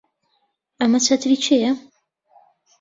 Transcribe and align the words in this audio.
ئەمە 0.79 0.99
چەتری 1.05 1.37
کێیە؟ 1.45 1.71